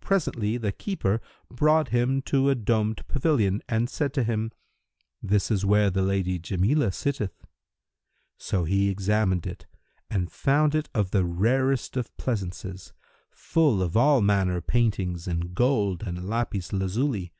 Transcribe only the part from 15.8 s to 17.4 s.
and lapis lazuli.